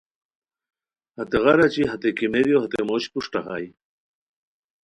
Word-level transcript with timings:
ہیغار 1.17 1.59
اچی 1.65 1.83
ہتے 1.91 2.09
کیمیریو 2.17 2.57
ہتے 2.63 2.79
موش 2.87 3.03
پروشٹہ 3.11 3.39
ہائے 3.45 3.67